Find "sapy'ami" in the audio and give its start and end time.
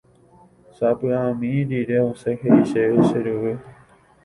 0.77-1.51